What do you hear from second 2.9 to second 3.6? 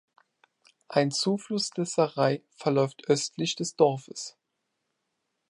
östlich